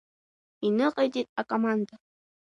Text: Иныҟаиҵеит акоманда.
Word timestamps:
Иныҟаиҵеит 0.67 1.27
акоманда. 1.41 1.95